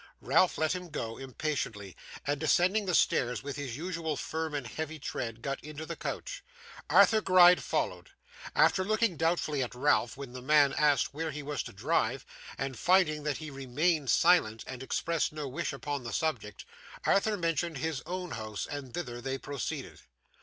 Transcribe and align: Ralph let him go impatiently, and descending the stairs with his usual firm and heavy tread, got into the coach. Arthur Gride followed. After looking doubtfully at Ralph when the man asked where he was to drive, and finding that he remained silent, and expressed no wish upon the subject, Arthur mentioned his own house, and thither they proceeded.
Ralph 0.19 0.57
let 0.57 0.73
him 0.73 0.89
go 0.89 1.19
impatiently, 1.19 1.95
and 2.25 2.39
descending 2.39 2.87
the 2.87 2.95
stairs 2.95 3.43
with 3.43 3.55
his 3.55 3.77
usual 3.77 4.17
firm 4.17 4.55
and 4.55 4.65
heavy 4.65 4.97
tread, 4.97 5.43
got 5.43 5.63
into 5.63 5.85
the 5.85 5.95
coach. 5.95 6.43
Arthur 6.89 7.21
Gride 7.21 7.61
followed. 7.61 8.09
After 8.55 8.83
looking 8.83 9.15
doubtfully 9.15 9.61
at 9.61 9.75
Ralph 9.75 10.17
when 10.17 10.33
the 10.33 10.41
man 10.41 10.73
asked 10.73 11.13
where 11.13 11.29
he 11.29 11.43
was 11.43 11.61
to 11.61 11.71
drive, 11.71 12.25
and 12.57 12.79
finding 12.79 13.21
that 13.25 13.37
he 13.37 13.51
remained 13.51 14.09
silent, 14.09 14.63
and 14.65 14.81
expressed 14.81 15.31
no 15.33 15.47
wish 15.47 15.71
upon 15.71 16.03
the 16.03 16.11
subject, 16.13 16.65
Arthur 17.05 17.37
mentioned 17.37 17.77
his 17.77 18.01
own 18.07 18.31
house, 18.31 18.65
and 18.65 18.95
thither 18.95 19.21
they 19.21 19.37
proceeded. 19.37 19.99